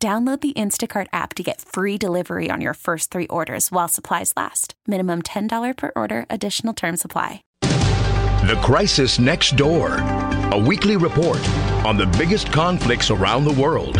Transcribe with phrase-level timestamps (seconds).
[0.00, 4.32] Download the Instacart app to get free delivery on your first three orders while supplies
[4.36, 4.74] last.
[4.86, 7.42] Minimum $10 per order, additional term supply.
[7.62, 9.96] The Crisis Next Door,
[10.52, 11.40] a weekly report
[11.84, 13.96] on the biggest conflicts around the world.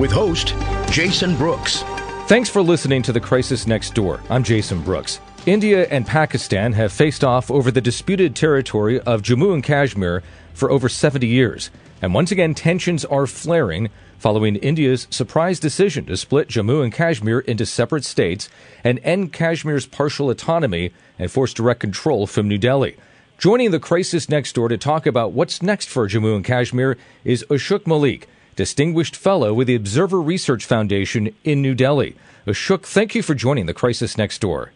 [0.00, 0.54] With host
[0.90, 1.82] Jason Brooks.
[2.26, 4.22] Thanks for listening to The Crisis Next Door.
[4.30, 5.20] I'm Jason Brooks.
[5.44, 10.22] India and Pakistan have faced off over the disputed territory of Jammu and Kashmir
[10.58, 11.70] for over 70 years.
[12.02, 17.38] And once again, tensions are flaring following India's surprise decision to split Jammu and Kashmir
[17.40, 18.48] into separate states
[18.82, 22.96] and end Kashmir's partial autonomy and force direct control from New Delhi.
[23.38, 27.44] Joining the crisis next door to talk about what's next for Jammu and Kashmir is
[27.48, 32.16] Ashok Malik, Distinguished Fellow with the Observer Research Foundation in New Delhi.
[32.46, 34.72] Ashok, thank you for joining the crisis next door.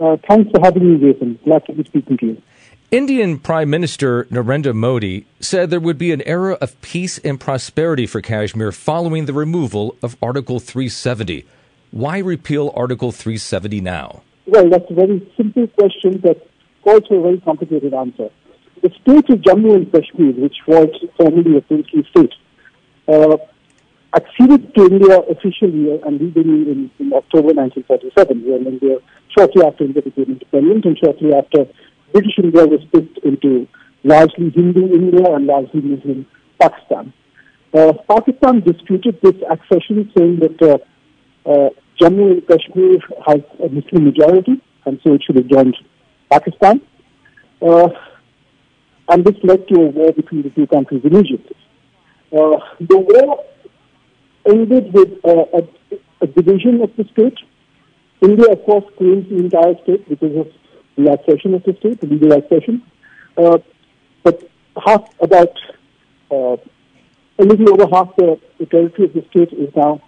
[0.00, 1.38] Uh, thanks for having me, Jason.
[1.44, 2.42] Glad to be speaking to you.
[2.92, 8.06] Indian Prime Minister Narendra Modi said there would be an era of peace and prosperity
[8.06, 11.46] for Kashmir following the removal of Article 370.
[11.90, 14.20] Why repeal Article 370 now?
[14.44, 16.46] Well, that's a very simple question that
[16.84, 18.28] calls for a very complicated answer.
[18.82, 22.34] The state of Jammu and Kashmir, which was formerly a princely state,
[23.08, 23.38] uh,
[24.14, 28.98] acceded to India officially and legally in, in October 1947, when India,
[29.34, 31.66] shortly after India became independent and shortly after
[32.12, 33.66] British India was split into
[34.04, 36.26] largely Hindu India and largely Muslim
[36.60, 37.12] Pakistan.
[37.74, 44.04] Uh, Pakistan disputed this accession, saying that uh, uh, Jammu and Kashmir has a Muslim
[44.04, 45.76] majority, and so it should have joined
[46.30, 46.80] Pakistan.
[47.60, 47.88] Uh,
[49.08, 51.56] and this led to a war between the two countries immediately.
[52.32, 53.44] Uh, the war
[54.46, 55.66] ended with a,
[56.20, 57.38] a division of the state.
[58.20, 60.46] India, of course, claims the entire state because of
[60.96, 62.82] relaxation of the state, the legal relaxation.
[63.36, 63.58] Uh,
[64.22, 64.50] but
[64.84, 65.56] half, about
[66.30, 66.56] uh,
[67.38, 70.00] a little over half the, the, territory of the state is now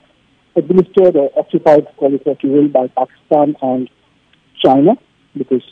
[0.57, 3.91] administered or occupied, call it what you will, by Pakistan and
[4.65, 4.97] China,
[5.37, 5.63] because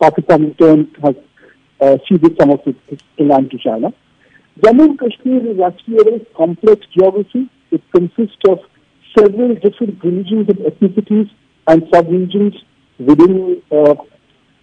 [0.00, 1.16] Pakistan in turn has
[1.80, 3.92] uh, ceded some of its, land to China.
[4.60, 7.48] Jammu and Kashmir is actually a very complex geography.
[7.70, 8.58] It consists of
[9.16, 11.30] several different regions and ethnicities
[11.66, 12.54] and sub-regions
[12.98, 13.94] within uh,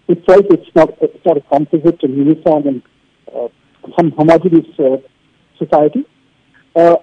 [0.08, 2.82] itself, it's not, it's not a composite and uniform and
[3.34, 3.48] uh,
[4.16, 4.98] homogeneous uh,
[5.58, 6.06] society.
[6.76, 6.98] Uh,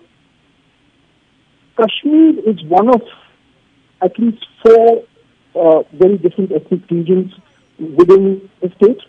[1.76, 3.02] Kashmir is one of
[4.02, 5.04] at least four
[5.54, 7.32] uh, very different ethnic regions
[7.78, 9.00] within the state.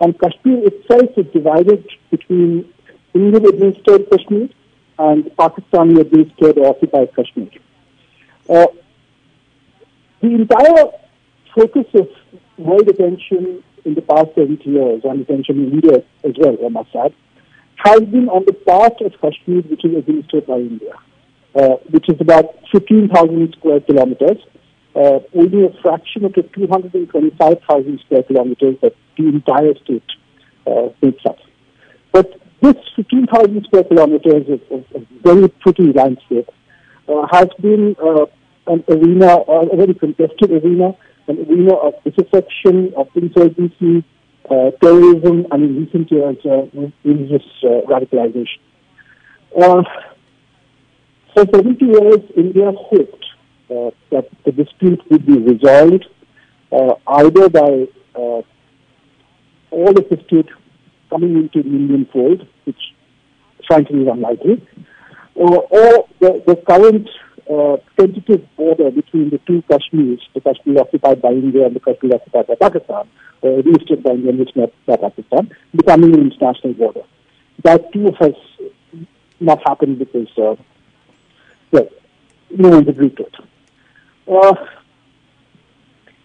[0.00, 2.72] And Kashmir itself is divided between
[3.14, 4.48] Indian administered Kashmir
[4.98, 7.48] and Pakistani administered or occupied Kashmir.
[8.48, 8.66] Uh,
[10.20, 10.90] the entire
[11.54, 12.08] focus of
[12.58, 16.94] world attention in the past 70 years, and attention in India as well, I must
[16.94, 17.14] add,
[17.76, 20.94] has been on the part of Kashmir which is administered by India,
[21.54, 24.38] uh, which is about 15,000 square kilometers,
[24.96, 30.02] uh, only a fraction of the 225,000 square kilometers that the entire state
[30.66, 31.38] uh, makes up.
[32.12, 36.50] But this 15,000 square kilometers of, of, of very pretty landscape
[37.08, 38.26] uh, has been uh,
[38.66, 40.96] an arena, a very contested arena,
[41.28, 44.04] an arena of disaffection, of insurgency,
[44.50, 46.66] uh, terrorism, and in recent years, uh,
[47.04, 48.60] religious uh, radicalization.
[49.56, 49.82] Uh,
[51.34, 53.24] for 70 years, India hoped
[53.70, 56.06] uh, that the dispute would be resolved
[56.72, 57.86] uh, either by
[59.70, 60.48] all of the state
[61.10, 62.94] coming into the Indian fold, which
[63.66, 64.66] frankly is unlikely,
[65.34, 67.08] or, or the, the current
[67.48, 72.14] uh, tentative border between the two Kashmirs, the Kashmir occupied by India and the Kashmir
[72.14, 73.08] occupied by Pakistan,
[73.42, 77.02] uh, administered by India and not by Pakistan, becoming an international border.
[77.64, 78.34] That too has
[79.40, 80.56] not happened because, uh,
[81.70, 81.88] well,
[82.50, 83.34] no one's agreed to it.
[84.30, 84.54] Uh,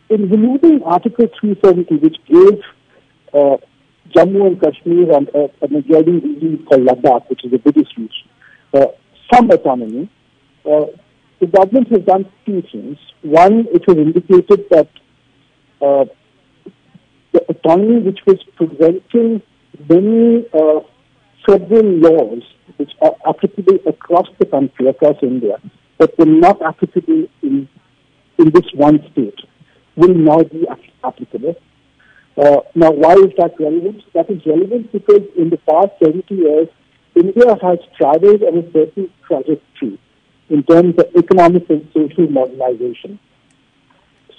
[0.09, 2.61] in removing Article 370, which gave
[3.33, 3.57] uh,
[4.09, 8.27] Jammu and Kashmir and uh, an adjoining region called Ladakh, which is a Buddhist region,
[8.73, 8.87] uh,
[9.33, 10.09] some autonomy,
[10.65, 10.85] uh,
[11.39, 12.97] the government has done two things.
[13.21, 14.89] One, it has indicated that
[15.81, 16.05] uh,
[17.31, 19.41] the autonomy which was preventing
[19.89, 20.79] many uh,
[21.45, 22.43] federal laws
[22.77, 25.59] which are applicable across the country, across India,
[25.97, 27.67] but were not applicable in,
[28.37, 29.39] in this one state
[29.95, 30.65] will now be
[31.03, 31.55] applicable.
[32.35, 34.01] Uh, now, why is that relevant?
[34.13, 36.67] That is relevant because in the past 70 years,
[37.15, 39.99] India has traveled on a certain trajectory
[40.49, 43.19] in terms of economic and social modernization.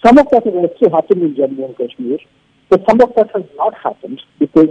[0.04, 2.18] Some of that has also happened in Jammu and Kashmir,
[2.68, 4.68] but some of that has not happened because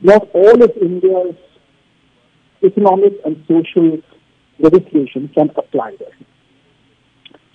[0.00, 1.36] not all of India's
[2.62, 3.98] economic and social
[4.58, 6.16] legislation can apply there.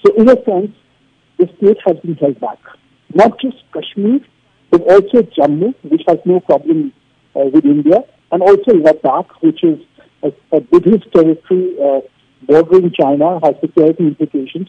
[0.05, 0.75] So in a sense,
[1.37, 2.59] the state has been held back.
[3.13, 4.19] Not just Kashmir,
[4.71, 6.93] but also Jammu, which has no problem
[7.35, 9.79] uh, with India, and also Ladakh, which is
[10.23, 12.01] a, a Buddhist territory uh,
[12.47, 14.67] bordering China, has security implications,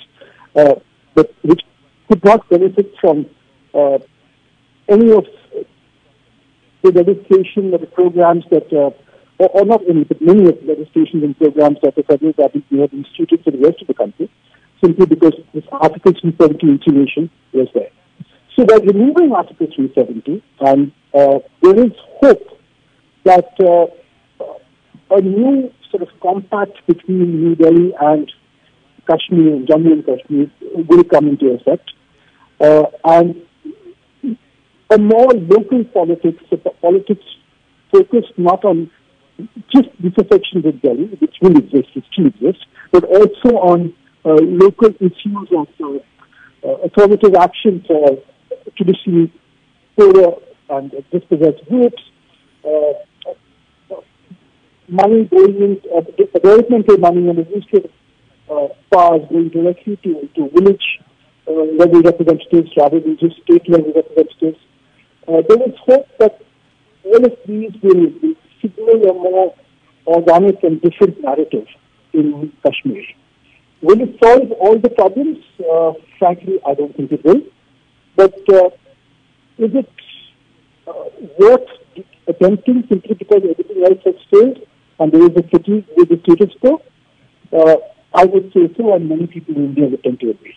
[0.57, 0.75] uh,
[1.15, 1.63] but which
[2.09, 3.27] could not benefit from
[3.75, 3.99] uh,
[4.89, 5.25] any of
[6.83, 8.91] the legislation or the programs that, uh,
[9.39, 12.65] or, or, not any, but many of the legislations and programs that the federal government
[12.71, 14.31] had instituted for the rest of the country,
[14.83, 17.91] simply because this Article 370 insulation was there.
[18.57, 22.59] So by removing Article 370, and uh, there is hope
[23.25, 23.87] that uh,
[25.15, 28.31] a new sort of compact between New Delhi and
[29.09, 30.51] Kashmir, Jammu and Kashmir,
[30.89, 31.91] will come into effect.
[32.61, 33.43] Uh, and
[34.91, 37.25] a more local politics, a politics
[37.93, 38.91] focused not on
[39.75, 43.95] just disaffection with Delhi, which will exist, it still exists, but also on
[44.25, 48.19] uh, local issues of uh, affirmative action for
[48.77, 49.33] traditionally
[49.97, 50.35] poorer
[50.71, 52.03] and dispossessed groups,
[52.65, 52.93] uh,
[54.91, 56.03] money going in, uh,
[56.35, 57.91] developmental money and administrative
[58.51, 61.01] uh, powers going directly to, to village
[61.47, 64.59] uh, level representatives rather than just state level representatives.
[65.29, 66.41] Uh, there is hope that
[67.05, 68.11] all of these will,
[68.61, 69.55] signal a more
[70.07, 71.67] organic and different narrative
[72.13, 73.03] in Kashmir.
[73.81, 75.39] Will it solve all the problems?
[75.59, 77.43] Uh, frankly, I don't think it will.
[78.17, 78.69] But uh,
[79.57, 79.91] is it
[80.87, 80.93] uh,
[81.39, 81.69] worth
[82.27, 84.59] attempting simply because everything else has failed
[85.01, 86.81] and there is a fatigue with the status quo?
[87.53, 87.77] Uh,
[88.15, 90.57] I would say so, and many people in India would tend to agree.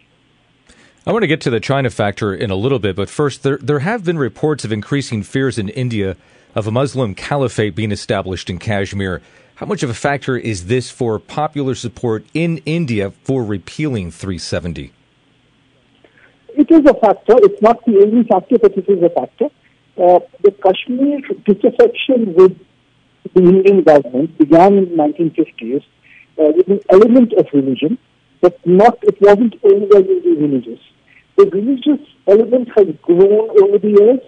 [1.08, 3.58] I want to get to the China factor in a little bit, but first, there,
[3.58, 6.16] there have been reports of increasing fears in India
[6.56, 9.22] of a Muslim caliphate being established in Kashmir.
[9.56, 14.92] How much of a factor is this for popular support in India for repealing 370?
[16.56, 17.36] It is a factor.
[17.38, 19.46] It's not the only factor, but it is a factor.
[19.98, 22.58] Uh, the Kashmir disaffection with
[23.34, 25.84] the Indian government began in the 1950s
[26.40, 27.98] uh, with an element of religion,
[28.42, 28.98] but not.
[29.04, 30.80] It wasn't overwhelmingly religious
[31.38, 34.20] the religious element has grown over the years.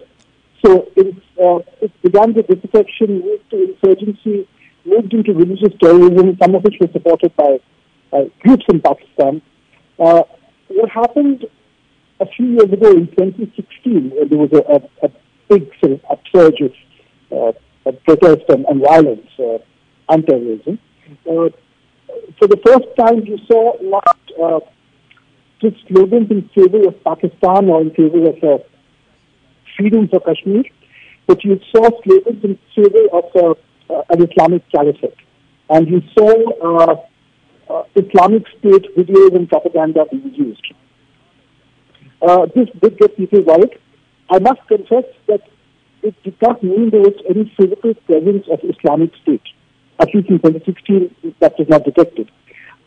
[0.64, 4.48] So it, uh, it began with disaffection, moved to insurgency,
[4.84, 7.58] moved into religious terrorism, some of which was supported by
[8.40, 9.42] groups in Pakistan.
[9.98, 10.22] Uh,
[10.68, 11.46] what happened
[12.20, 15.10] a few years ago in 2016, uh, there was a, a, a
[15.48, 16.72] big sort of upsurge of,
[17.30, 17.56] uh, of
[17.92, 19.58] protest and, and violence uh,
[20.08, 20.78] and terrorism.
[21.28, 21.48] Uh,
[22.38, 24.60] for the first time, you saw not uh,
[25.60, 28.62] just slogans in favor of Pakistan or in favor of uh,
[29.76, 30.64] freedom for Kashmir,
[31.26, 35.16] but you saw slogans in favor of uh, uh, an Islamic caliphate.
[35.68, 36.96] And you saw uh,
[37.68, 40.74] uh, Islamic State videos and propaganda being used.
[42.22, 43.78] Uh, this did get people worried.
[44.30, 45.42] I must confess that
[46.06, 49.42] it did not mean there was any physical presence of Islamic State.
[49.98, 52.30] At least in 2016, that was not detected.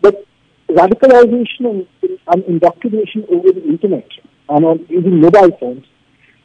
[0.02, 0.26] But
[0.70, 1.88] radicalization and,
[2.28, 4.08] and indoctrination over the internet
[4.48, 5.86] and on using mobile phones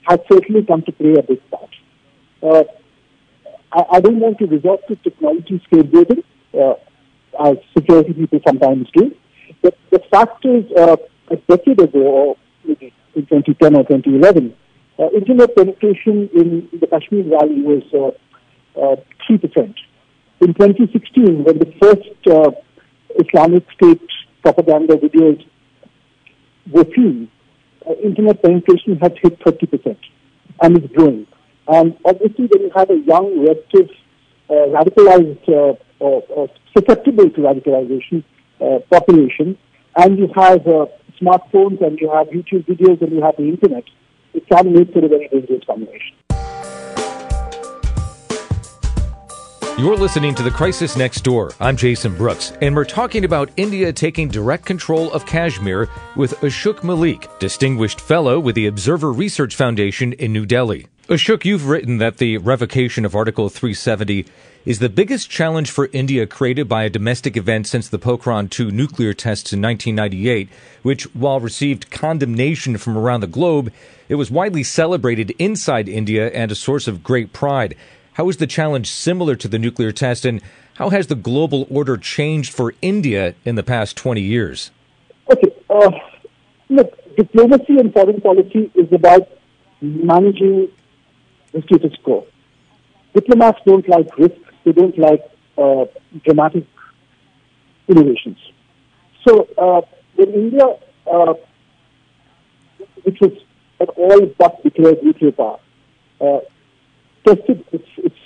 [0.08, 1.70] has certainly come to play a big part.
[2.42, 2.64] Uh,
[3.72, 6.24] I, I, don't want to resort to technology scapegoating,
[6.58, 6.74] uh,
[7.48, 9.14] as security people sometimes do,
[9.62, 10.96] but the fact is, uh,
[11.30, 14.54] a decade ago, or maybe in 2010 or 2011,
[14.98, 17.82] uh, internet penetration in the Kashmir Valley was
[18.76, 18.96] uh,
[19.28, 19.56] 3%.
[19.56, 19.72] Uh,
[20.40, 22.50] in 2016, when the first uh,
[23.18, 24.02] Islamic State
[24.42, 25.44] propaganda videos
[26.70, 27.28] were seen,
[27.88, 29.96] uh, internet penetration had hit 30%
[30.62, 31.26] and is growing.
[31.66, 33.90] And obviously, when you have a young, restive,
[34.50, 38.22] uh, radicalized, or, or, susceptible to radicalization
[38.90, 39.56] population,
[39.96, 40.62] and you have
[41.20, 43.84] smartphones and you have YouTube videos and you have the internet,
[44.34, 46.16] it can make for a very dangerous combination.
[49.76, 51.52] You're listening to The Crisis Next Door.
[51.58, 56.84] I'm Jason Brooks, and we're talking about India taking direct control of Kashmir with Ashok
[56.84, 60.86] Malik, Distinguished Fellow with the Observer Research Foundation in New Delhi.
[61.08, 64.26] Ashok, you've written that the revocation of Article 370
[64.64, 68.70] is the biggest challenge for India created by a domestic event since the Pokhran 2
[68.70, 70.48] nuclear tests in 1998,
[70.82, 73.70] which, while received condemnation from around the globe,
[74.08, 77.76] it was widely celebrated inside India and a source of great pride.
[78.14, 80.40] How is the challenge similar to the nuclear test, and
[80.74, 84.70] how has the global order changed for India in the past 20 years?
[85.30, 85.54] Okay.
[85.68, 85.90] Uh,
[86.70, 89.28] look, diplomacy and foreign policy is about
[89.82, 90.68] managing
[91.52, 92.26] the status quo.
[93.12, 95.22] Diplomats don't like risk they don't like
[95.58, 95.84] uh,
[96.24, 96.66] dramatic
[97.88, 98.38] innovations.
[99.26, 99.80] So uh,
[100.18, 100.66] in India,
[101.10, 101.34] uh,
[103.02, 103.32] which was
[103.80, 105.58] at all but declared nuclear power,
[106.20, 106.40] uh,
[107.26, 108.16] tested its, its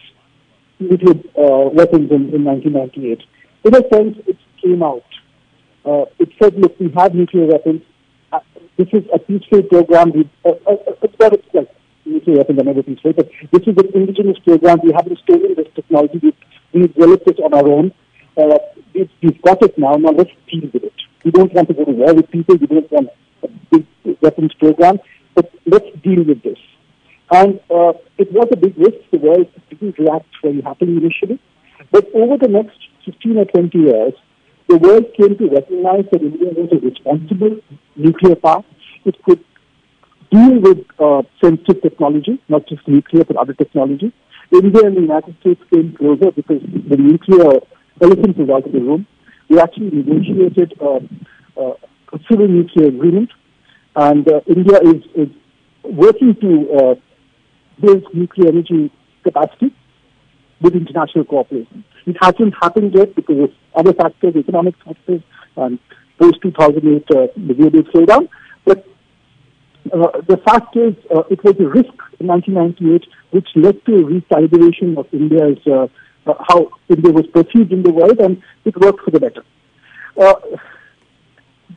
[0.79, 3.23] nuclear uh, weapons in, in 1998.
[3.65, 5.05] In a sense, it came out.
[5.85, 7.83] Uh, it said, look, we have nuclear weapons.
[8.77, 10.13] this is a peaceful program.
[10.45, 11.47] It's got its
[12.27, 13.17] weapons and everything straight.
[13.17, 14.81] But this is an indigenous program.
[14.83, 16.19] We haven't stolen this technology.
[16.23, 16.35] We've,
[16.73, 17.93] we've developed it on our own.
[18.37, 18.59] Uh,
[18.95, 19.95] we've, we've got it now.
[19.95, 20.93] Now let's deal with it.
[21.25, 22.57] We don't want to go to war with people.
[22.57, 23.09] We don't want
[23.43, 23.87] a big
[24.21, 24.99] weapons program.
[25.35, 26.59] But let's deal with this.
[27.31, 28.99] And uh, it was a big risk.
[29.11, 31.39] The world didn't react very happily initially.
[31.91, 34.15] But over the next 15 or 20 years,
[34.69, 37.59] the world came to recognize that India was a responsible
[37.97, 38.65] nuclear power.
[39.05, 39.45] It could
[40.31, 44.13] deal with uh, sensitive technology, not just nuclear, but other technology.
[44.53, 47.61] India and the United States came closer because the nuclear
[48.01, 49.07] elephant was out of the room.
[49.49, 51.01] We actually negotiated uh,
[51.61, 51.75] uh,
[52.13, 53.31] a civil nuclear agreement,
[53.97, 55.29] and uh, India is, is
[55.85, 56.95] working to uh,
[57.81, 58.91] build nuclear energy
[59.23, 59.75] capacity
[60.61, 61.85] with international cooperation.
[62.07, 65.23] It hasn't happened yet because of other factors, economic factors,
[65.57, 65.79] and
[66.19, 68.29] post 2008 uh, the global slowdown.
[68.65, 68.87] But
[69.93, 74.03] uh, the fact is, uh, it was a risk in 1998 which led to a
[74.03, 75.87] recalibration of India's, uh,
[76.27, 79.45] uh, how India was perceived in the world, and it worked for the better.
[80.21, 80.35] Uh,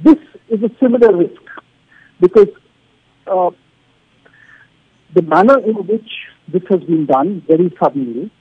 [0.04, 0.18] this
[0.50, 1.42] is a similar risk
[2.20, 2.48] because
[5.14, 6.10] the manner in which
[6.48, 8.32] this has been done very suddenly,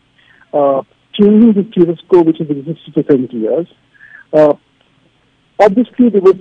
[1.13, 3.67] changing the status quo which has existed for 70 years,
[5.59, 6.37] obviously there was,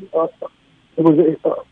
[0.95, 1.68] there was a,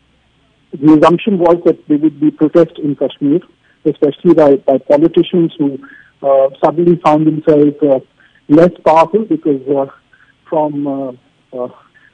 [0.72, 3.40] the assumption was that there would be protest in Kashmir,
[3.84, 5.78] especially by, by politicians who
[6.22, 8.00] uh, suddenly found themselves uh,
[8.48, 9.86] less powerful because uh,
[10.48, 11.12] from uh,
[11.56, 11.68] uh,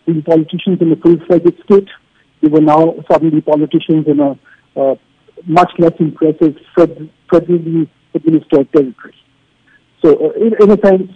[0.06, 1.88] being politicians in a full-fledged state,
[2.42, 4.38] they were now suddenly politicians in a
[4.76, 4.94] uh,
[5.46, 9.14] much less impressive federally administered territory.
[10.04, 11.10] So, in, in, a sense,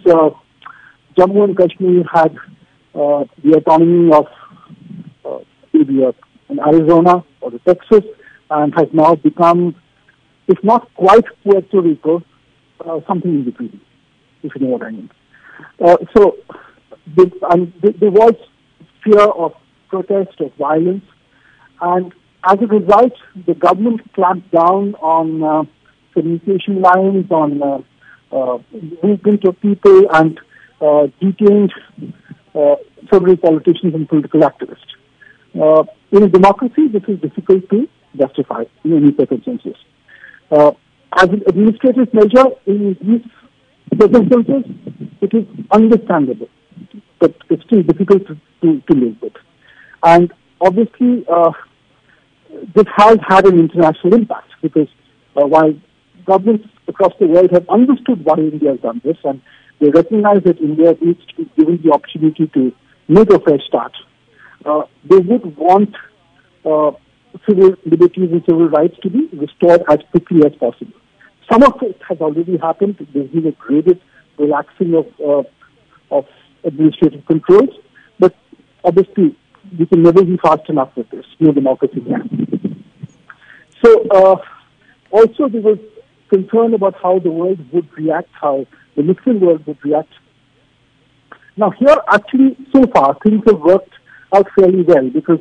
[1.15, 2.35] Jammu and Kashmir had
[2.93, 4.25] the autonomy of
[5.71, 6.13] maybe a
[6.49, 8.03] in Arizona or Texas
[8.49, 9.75] and has now become,
[10.47, 12.23] if not quite Puerto Rico,
[12.85, 13.79] uh, something in between,
[14.43, 15.09] if you know what I mean.
[15.83, 16.37] Uh, so
[17.15, 18.33] the, um, there was
[19.03, 19.53] fear of
[19.89, 21.03] protest, of violence,
[21.81, 22.13] and
[22.43, 23.13] as a result,
[23.45, 25.63] the government clamped down on uh,
[26.13, 27.81] communication lines, on uh,
[28.31, 28.59] uh,
[29.03, 30.39] movement of people, and
[30.81, 31.73] uh, detained
[33.11, 35.89] several politicians and political activists.
[36.11, 37.87] In a democracy, this is difficult to
[38.17, 39.75] justify in any circumstances.
[40.51, 40.71] Uh,
[41.15, 44.63] as an administrative measure, in these circumstances,
[45.21, 46.49] it is understandable,
[47.19, 49.33] but it's still difficult to, to, to live with.
[50.03, 51.51] And obviously, uh,
[52.75, 54.87] this has had an international impact because
[55.35, 55.73] uh, while
[56.25, 59.41] governments across the world have understood why India has done this and
[59.79, 62.73] they recognize that India needs to be given the opportunity to
[63.07, 63.93] make a fresh start
[64.65, 65.95] uh, they would want
[66.65, 66.91] uh,
[67.47, 70.93] civil liberties and civil rights to be restored as quickly as possible.
[71.51, 73.05] Some of it has already happened.
[73.13, 74.01] There's been a graded
[74.37, 75.43] relaxing of uh,
[76.11, 76.25] of
[76.63, 77.69] administrative controls,
[78.19, 78.35] but
[78.83, 79.35] obviously
[79.77, 81.25] we can never be fast enough with this.
[81.39, 82.83] No democracy can.
[83.83, 84.35] So uh,
[85.11, 85.79] also there was
[86.29, 90.13] concern about how the world would react, how the Muslim world would react.
[91.57, 93.93] Now here, actually, so far things have worked
[94.35, 95.39] out fairly well because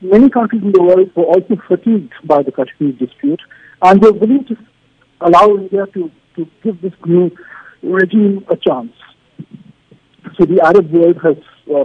[0.00, 3.40] many countries in the world were also fatigued by the Kashmir dispute
[3.82, 4.56] and they're willing to
[5.20, 7.30] allow India to, to give this new
[7.82, 8.92] regime a chance.
[10.38, 11.36] So the Arab world has,
[11.74, 11.84] uh,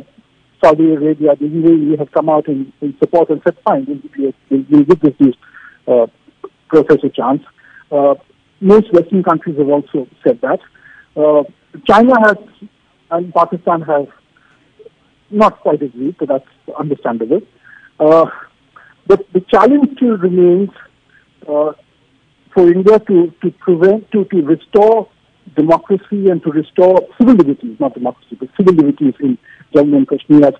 [0.64, 4.66] Saudi Arabia, the UAE have come out in, in support and said, fine, we'll, we'll,
[4.70, 5.36] we'll give this
[5.88, 6.08] uh,
[6.68, 7.42] process a chance.
[7.92, 8.16] Uh,
[8.60, 10.60] most Western countries have also said that.
[11.16, 11.44] Uh,
[11.88, 12.38] China has
[13.12, 14.08] and Pakistan have
[15.32, 16.48] not quite agreed, but that's
[16.78, 17.42] understandable.
[18.00, 18.26] Uh,
[19.08, 20.70] but the challenge still remains
[21.48, 21.74] uh,
[22.54, 25.10] for India to, to prevent, to, to restore
[25.56, 29.38] democracy and to restore civil liberties, not democracy, but civil liberties in
[29.74, 30.54] Jammu and Kashmir as,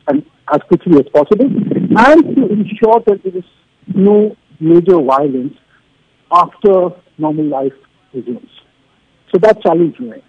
[0.54, 3.44] as quickly as possible, and to ensure that there is
[3.94, 5.56] no major violence
[6.32, 7.74] after normal life
[8.14, 8.50] resumes.
[9.32, 10.24] So that challenge remains.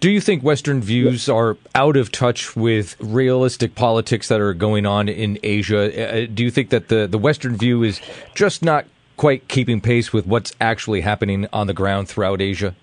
[0.00, 4.86] Do you think Western views are out of touch with realistic politics that are going
[4.86, 6.22] on in Asia?
[6.22, 8.00] Uh, do you think that the, the Western view is
[8.34, 8.86] just not
[9.18, 12.74] quite keeping pace with what's actually happening on the ground throughout Asia?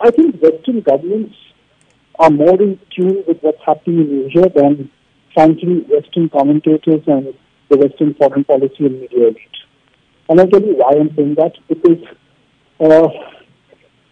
[0.00, 1.36] I think Western governments
[2.18, 4.90] are more in tune with what's happening in Asia than,
[5.34, 7.32] frankly, Western commentators and
[7.68, 9.38] the Western foreign policy and media elite.
[10.28, 11.52] And I'll tell you why I'm saying that.
[11.68, 12.04] Because,
[12.80, 13.08] uh,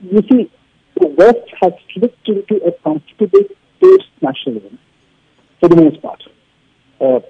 [0.02, 0.52] you see,
[1.00, 3.44] the West has slipped into a comfortable
[3.80, 4.78] post-nationalism
[5.60, 6.22] for the most part.
[7.00, 7.20] Uh,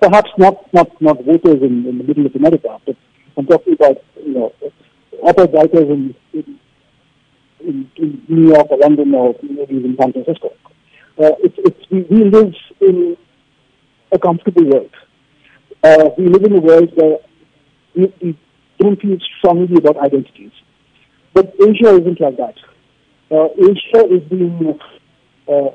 [0.00, 2.96] perhaps not, not, not voters in, in, the middle of America, but
[3.36, 4.52] I'm talking about, you know,
[5.22, 10.52] op-ed writers in, in, in, New York or London or maybe even San Francisco.
[11.18, 13.16] Uh, it's, it's, we, we live in
[14.12, 14.90] a comfortable world.
[15.82, 17.18] Uh, we live in a world where
[17.94, 18.38] we, we
[18.78, 20.52] don't feel strongly about identities.
[21.32, 22.54] But Asia isn't like that
[23.30, 24.78] Asia is being,
[25.48, 25.70] uh,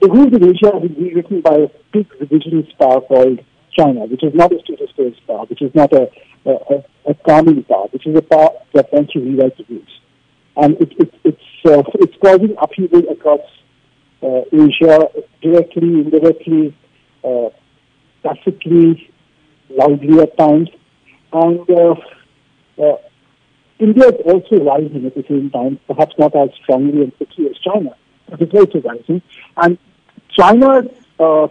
[0.00, 3.40] the rules of Asia have been rewritten by a big revisionist power called
[3.78, 4.90] China, which is not a status
[5.26, 6.10] power, which is not a,
[6.46, 10.00] a, a calming power, which is a power that wants to rewrite the rules.
[10.56, 13.40] And it, it, it's, uh, it's causing upheaval across
[14.22, 15.08] uh, Asia
[15.40, 16.76] directly, indirectly,
[17.24, 17.50] uh,
[18.22, 19.10] tacitly,
[19.70, 20.68] loudly at times.
[21.32, 21.94] And uh,
[22.82, 22.96] uh,
[23.80, 27.56] India is also rising at the same time, perhaps not as strongly and quickly as
[27.58, 27.96] China,
[28.28, 29.22] but it's also rising.
[29.56, 29.78] And
[30.38, 30.86] China's
[31.18, 31.48] uh,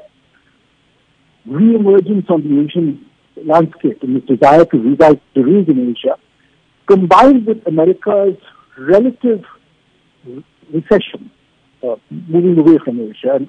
[1.46, 3.06] re-emergence on the Asian
[3.44, 6.18] landscape and its desire to rewrite the rules in Asia,
[6.86, 8.38] combined with America's
[8.78, 9.44] relative
[10.72, 11.32] recession,
[11.84, 13.40] uh, moving away from Asia,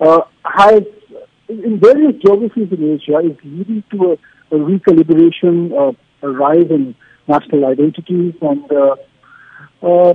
[0.00, 0.82] uh, has,
[1.48, 6.94] in various geographies in Asia, is leading to a, a recalibration, uh, a rise in
[7.28, 8.96] national identities and uh,
[9.82, 10.14] uh,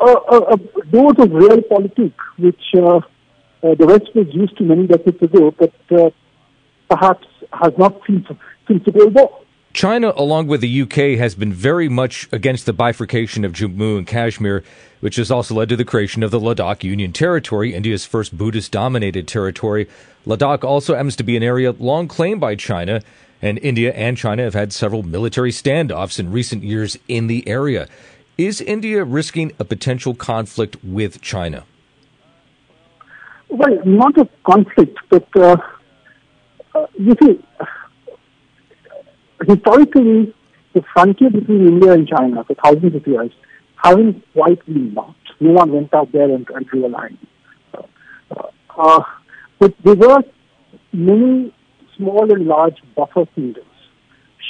[0.00, 0.56] a,
[0.90, 3.00] dose of real politics, which uh, uh,
[3.62, 6.10] the West was used to many decades ago, but uh,
[6.90, 8.26] perhaps has not seen
[8.66, 9.38] since the Cold War.
[9.72, 14.06] China, along with the UK, has been very much against the bifurcation of Jammu and
[14.06, 14.62] Kashmir,
[15.00, 18.70] which has also led to the creation of the Ladakh Union Territory, India's first Buddhist
[18.70, 19.88] dominated territory.
[20.26, 23.00] Ladakh also happens to be an area long claimed by China
[23.42, 27.88] and India and China have had several military standoffs in recent years in the area.
[28.38, 31.64] Is India risking a potential conflict with China?
[33.48, 35.56] Well, not a conflict, but uh,
[36.74, 37.44] uh, you see,
[39.46, 40.34] historically,
[40.72, 43.30] the frontier between India and China for thousands of years
[43.76, 45.18] haven't quite been marked.
[45.40, 47.18] No one went out there and, and drew a line.
[47.74, 47.82] Uh,
[48.78, 49.02] uh
[49.58, 50.22] but there were
[50.92, 51.52] many
[51.96, 53.66] small and large buffer kingdoms.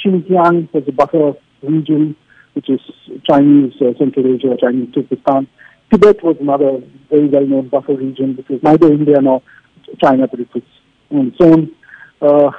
[0.03, 2.15] Xinjiang was a buffer region,
[2.53, 2.79] which is
[3.29, 5.47] Chinese uh, Central Asia, Chinese Turkestan.
[5.91, 9.41] Tibet was another very well-known buffer region, which was neither India nor
[10.01, 10.63] China, but it was
[11.11, 11.71] on its own.
[12.21, 12.51] Uh,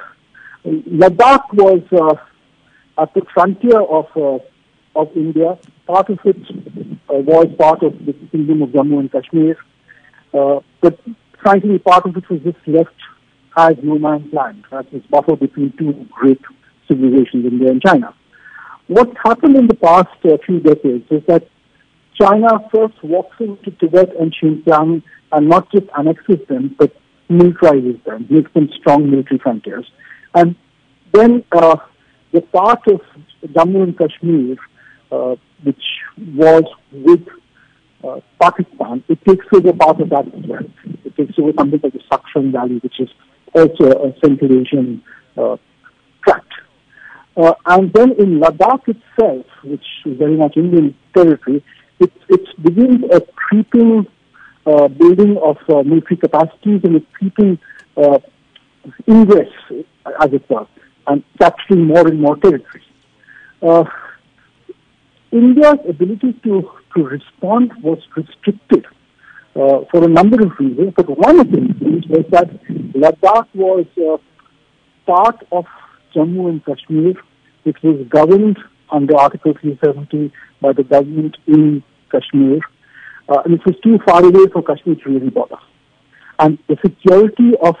[0.65, 4.39] Ladakh was uh, at the frontier of uh,
[4.95, 5.57] of India.
[5.85, 6.37] Part of it
[7.09, 9.57] uh, was part of the kingdom of Jammu and Kashmir,
[10.33, 10.99] uh, but
[11.41, 12.95] frankly, part of it was just left
[13.55, 16.41] has no man's land, as this buffer between two great
[16.87, 18.13] civilizations, India and China.
[18.87, 21.47] What's happened in the past uh, few decades is that
[22.19, 26.95] China first walks into Tibet and Xinjiang and not just annexes them, but
[27.29, 29.89] militarizes them, makes them strong military frontiers.
[30.33, 30.55] And
[31.13, 31.77] then uh,
[32.31, 33.01] the part of
[33.45, 34.57] Jammu and Kashmir,
[35.11, 35.83] uh, which
[36.35, 37.27] was with
[38.03, 40.63] uh, Pakistan, it takes over part of that as well.
[41.03, 43.09] It takes over something like the Shaksgam Valley, which is
[43.55, 45.01] also a Central Asian
[45.37, 45.57] uh,
[46.23, 46.51] tract.
[47.37, 51.63] Uh, and then in Ladakh itself, which is very much Indian territory,
[51.99, 54.05] it, it begins a creeping
[54.65, 57.59] uh, building of uh, military capacities and a creeping
[57.97, 58.19] uh,
[59.07, 59.51] ingress,
[60.21, 60.67] as it were,
[61.07, 62.83] and capturing more and more territory.
[63.61, 63.83] Uh,
[65.31, 68.85] India's ability to, to respond was restricted
[69.55, 70.93] uh, for a number of reasons.
[70.95, 72.49] But one of the reasons was that
[72.93, 74.17] Ladakh was uh,
[75.05, 75.65] part of
[76.13, 77.13] Jammu and Kashmir,
[77.63, 78.57] which was governed
[78.91, 82.59] under Article 370 by the government in Kashmir.
[83.27, 85.57] Uh, and it was too far away for Kashmir to really bother.
[86.37, 87.75] And the security of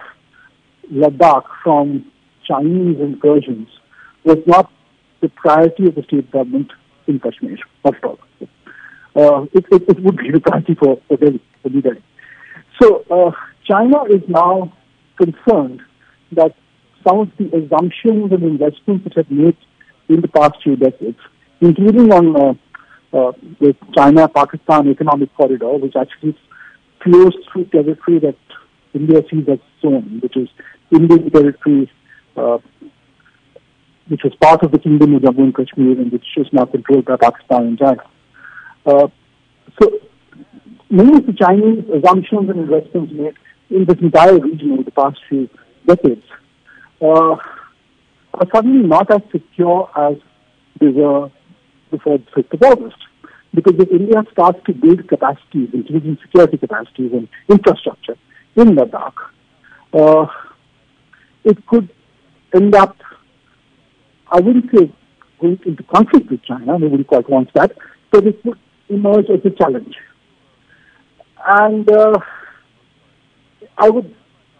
[0.91, 2.11] Ladakh from
[2.47, 3.67] Chinese incursions
[4.23, 4.71] was not
[5.21, 6.71] the priority of the state government
[7.07, 8.19] in Kashmir, at all.
[9.15, 12.01] Uh, it, it, it, would be crisis for, for New
[12.81, 13.31] So uh,
[13.65, 14.73] China is now
[15.17, 15.81] concerned
[16.33, 16.55] that
[17.07, 19.57] some of the assumptions and investments that have made
[20.09, 21.19] in the past few decades,
[21.61, 26.37] including on uh, uh, the China-Pakistan economic corridor, which actually
[27.03, 28.35] flows through territory that
[28.93, 30.49] India sees as own, which is
[30.91, 31.91] Indian territory,
[32.35, 32.57] uh,
[34.07, 37.05] which was part of the Kingdom of Jammu and Kashmir and which is now controlled
[37.05, 38.03] by Pakistan and China.
[38.85, 39.07] Uh,
[39.81, 39.89] so
[40.89, 43.33] many of the Chinese assumptions and investments made
[43.69, 45.49] in this entire region over the past few
[45.87, 46.23] decades
[47.01, 47.35] uh,
[48.33, 50.17] are suddenly not as secure as
[50.79, 51.31] they were
[51.91, 52.97] before the 5th of August.
[53.53, 58.17] Because if India starts to build capacities, including security capacities and infrastructure
[58.55, 59.13] in Ladakh,
[59.93, 60.27] uh,
[61.43, 61.89] it could
[62.53, 62.97] end up,
[64.29, 64.91] I wouldn't say
[65.39, 67.71] going into conflict with China, nobody quite wants that,
[68.11, 69.95] but it would emerge as a challenge.
[71.47, 72.17] And uh,
[73.77, 74.13] I would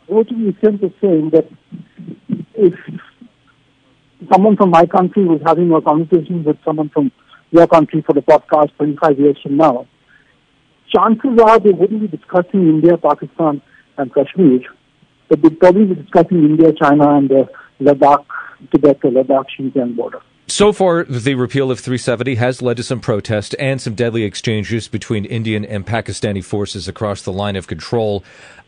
[0.08, 1.50] go to the extent of saying that
[2.54, 2.74] if
[4.32, 7.12] someone from my country was having a conversation with someone from
[7.52, 9.88] your country for the podcast 25 years from now,
[10.96, 13.62] chances are they wouldn't be discussing India, Pakistan,
[13.98, 14.62] and Kashmir,
[15.30, 17.48] but they'd probably be discussing India, China, and the
[17.82, 18.26] Ladakh,
[18.72, 20.22] Tibet, Ladakh Xinjiang border.
[20.48, 24.88] So far, the repeal of 370 has led to some protest and some deadly exchanges
[24.88, 28.24] between Indian and Pakistani forces across the line of control.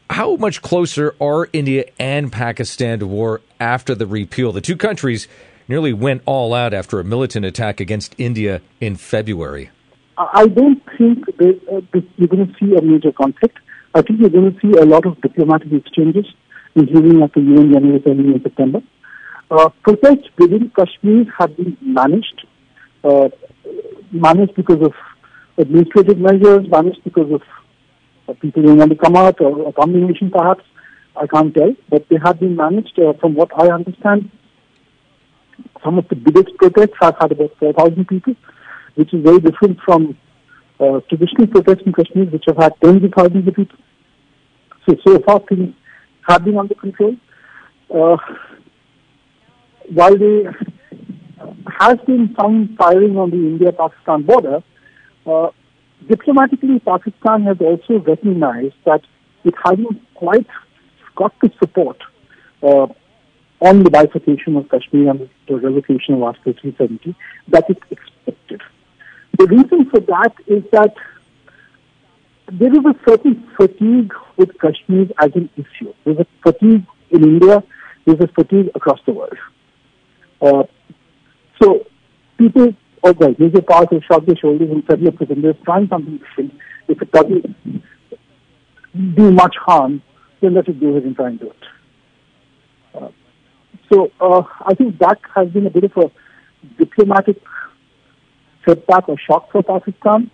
[0.09, 4.51] How much closer are India and Pakistan to war after the repeal?
[4.51, 5.27] The two countries
[5.67, 9.69] nearly went all out after a militant attack against India in February.
[10.17, 13.59] I don't think that, uh, you're going to see a major conflict.
[13.93, 16.25] I think you're going to see a lot of diplomatic exchanges,
[16.73, 18.81] including at the UN General Assembly in September.
[19.49, 22.45] Uh, protests within Kashmir have been managed,
[23.03, 23.29] uh,
[24.11, 24.93] managed because of
[25.57, 27.41] administrative measures, managed because of
[28.27, 30.63] uh, people don't want to come out, or a combination perhaps.
[31.15, 32.99] I can't tell, but they have been managed.
[32.99, 34.29] Uh, from what I understand,
[35.83, 38.35] some of the biggest protests have had about 4,000 people,
[38.95, 40.17] which is very different from
[40.79, 43.77] uh, traditional protests in Kashmir, which have had tens of thousands of people.
[44.87, 45.73] So, so far things
[46.27, 47.15] have been under control.
[47.89, 48.17] Uh,
[49.93, 50.55] while there
[51.79, 54.63] has been some firing on the India-Pakistan border,
[55.25, 55.49] uh,
[56.07, 59.01] diplomatically, Pakistan has also recognized that
[59.43, 60.47] it hasn't quite
[61.15, 61.97] got the support
[62.63, 62.87] uh,
[63.59, 67.15] on the bifurcation of Kashmir and the revocation of Article 370
[67.49, 68.61] that it expected.
[69.37, 70.93] The reason for that is that
[72.51, 75.93] there is a certain fatigue with Kashmir as an issue.
[76.05, 77.63] There's a fatigue in India,
[78.05, 79.37] there's a fatigue across the world.
[80.41, 80.63] Uh,
[81.61, 81.85] so
[82.37, 82.73] people,
[83.03, 86.17] oh well, major parts have shrugged their shoulders and said, look, if they're trying something
[86.17, 86.53] different,
[86.87, 87.55] if it doesn't
[89.15, 90.01] do much harm,
[90.41, 91.63] then let it go ahead and try and do it.
[92.93, 93.09] Uh,
[93.91, 96.11] so uh, I think that has been a bit of a
[96.77, 97.41] diplomatic
[98.67, 100.29] setback or shock for Pakistan,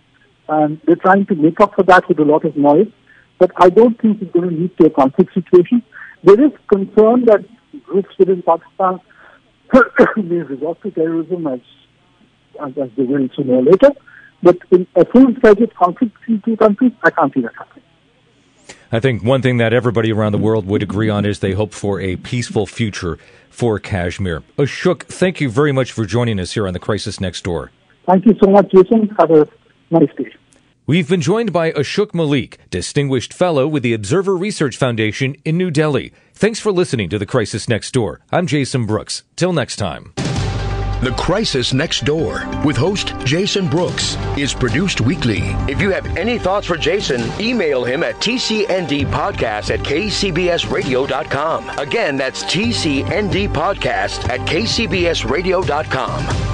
[0.48, 2.90] and they're trying to make up for that with a lot of noise.
[3.38, 5.82] But I don't think it's going to lead to a conflict situation.
[6.22, 7.44] There is concern that
[7.84, 9.00] groups within Pakistan
[10.16, 11.60] may resort to terrorism as,
[12.64, 13.90] as, as they will sooner or later.
[14.42, 17.84] But in a full-fledged conflict between two countries, I can't see that happening.
[18.92, 21.72] I think one thing that everybody around the world would agree on is they hope
[21.72, 23.18] for a peaceful future
[23.50, 24.42] for Kashmir.
[24.56, 27.72] Ashok, thank you very much for joining us here on the Crisis Next Door.
[28.06, 29.08] Thank you so much, Jason.
[29.18, 29.48] Have a
[29.90, 30.32] nice day.
[30.86, 35.70] We've been joined by Ashok Malik, Distinguished Fellow with the Observer Research Foundation in New
[35.70, 36.12] Delhi.
[36.34, 38.20] Thanks for listening to The Crisis Next Door.
[38.30, 39.22] I'm Jason Brooks.
[39.34, 40.12] Till next time.
[41.00, 45.38] The Crisis Next Door with host Jason Brooks is produced weekly.
[45.70, 51.70] If you have any thoughts for Jason, email him at tcndpodcast at kcbsradio.com.
[51.78, 56.53] Again, that's tcndpodcast at kcbsradio.com.